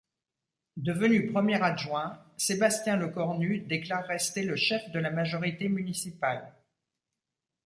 Devenu 0.77 1.27
premier 1.31 1.61
adjoint, 1.61 2.17
Sébastien 2.35 2.95
Lecornu 2.97 3.59
déclare 3.59 4.05
rester 4.07 4.41
le 4.41 4.55
chef 4.55 4.89
de 4.89 4.97
la 4.97 5.11
majorité 5.11 5.69
municipale. 5.69 6.51